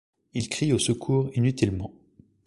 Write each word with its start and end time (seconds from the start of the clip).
Il 0.33 0.49
crie 0.49 0.73
au 0.73 0.79
secours 0.79 1.29
inutilement. 1.35 1.91